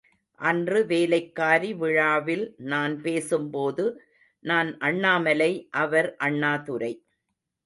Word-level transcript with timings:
அன்று 0.39 0.79
வேலைக்காரி 0.85 1.73
விழாவில் 1.73 2.43
நான் 2.65 2.95
பேசும்போது, 3.01 3.85
நான் 4.45 4.71
அண்ணாமலை 4.79 5.51
அவர் 5.77 6.09
அண்ணாதுரை. 6.19 6.93